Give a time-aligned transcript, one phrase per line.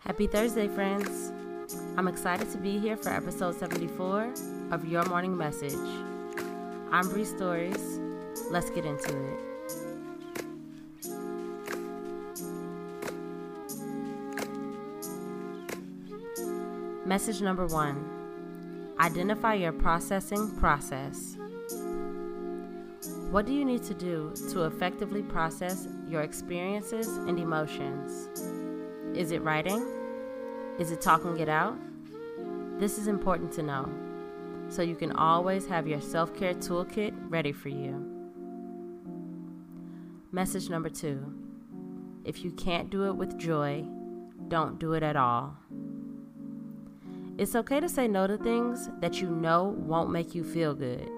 [0.00, 1.32] Happy Thursday, friends.
[1.96, 4.34] I'm excited to be here for episode 74
[4.72, 5.78] of Your Morning Message.
[6.90, 8.00] I'm Bree Stories.
[8.50, 9.38] Let's get into it.
[17.06, 18.04] Message number one
[18.98, 21.36] Identify your processing process.
[23.30, 28.30] What do you need to do to effectively process your experiences and emotions?
[29.14, 29.86] Is it writing?
[30.78, 31.76] Is it talking it out?
[32.78, 33.92] This is important to know
[34.70, 38.02] so you can always have your self care toolkit ready for you.
[40.32, 41.22] Message number two
[42.24, 43.84] if you can't do it with joy,
[44.48, 45.54] don't do it at all.
[47.36, 51.10] It's okay to say no to things that you know won't make you feel good.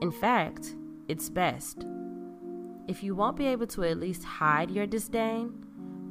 [0.00, 0.76] In fact,
[1.08, 1.84] it's best.
[2.88, 5.52] If you won't be able to at least hide your disdain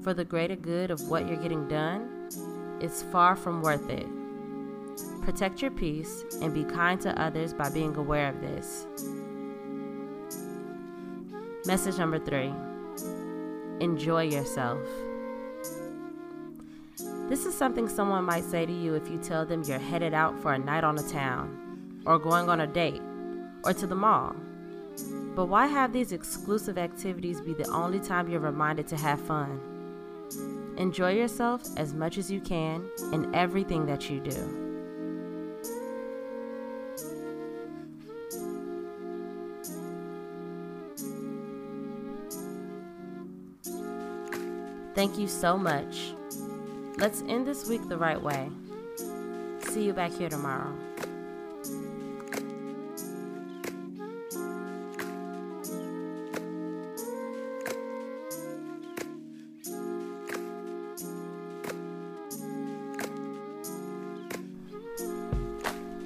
[0.01, 2.29] for the greater good of what you're getting done,
[2.79, 4.07] it's far from worth it.
[5.21, 8.85] Protect your peace and be kind to others by being aware of this.
[11.65, 12.53] Message number three
[13.79, 14.81] enjoy yourself.
[17.29, 20.39] This is something someone might say to you if you tell them you're headed out
[20.39, 23.01] for a night on the town, or going on a date,
[23.63, 24.35] or to the mall.
[25.35, 29.59] But why have these exclusive activities be the only time you're reminded to have fun?
[30.77, 34.59] Enjoy yourself as much as you can in everything that you do.
[44.95, 46.13] Thank you so much
[46.97, 48.49] Let's end this week the right way.
[49.69, 50.73] See you back here tomorrow.